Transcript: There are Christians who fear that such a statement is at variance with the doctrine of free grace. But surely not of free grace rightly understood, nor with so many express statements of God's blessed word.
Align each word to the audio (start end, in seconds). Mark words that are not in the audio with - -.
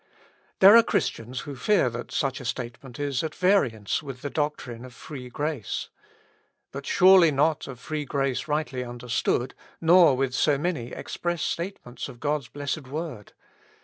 There 0.61 0.75
are 0.75 0.81
Christians 0.81 1.41
who 1.41 1.55
fear 1.55 1.87
that 1.91 2.11
such 2.11 2.41
a 2.41 2.45
statement 2.45 2.99
is 2.99 3.21
at 3.21 3.35
variance 3.35 4.01
with 4.01 4.23
the 4.23 4.31
doctrine 4.31 4.83
of 4.83 4.95
free 4.95 5.29
grace. 5.29 5.89
But 6.71 6.87
surely 6.87 7.29
not 7.29 7.67
of 7.67 7.79
free 7.79 8.05
grace 8.05 8.47
rightly 8.47 8.83
understood, 8.83 9.53
nor 9.79 10.17
with 10.17 10.33
so 10.33 10.57
many 10.57 10.87
express 10.91 11.43
statements 11.43 12.09
of 12.09 12.19
God's 12.19 12.47
blessed 12.47 12.87
word. 12.87 13.33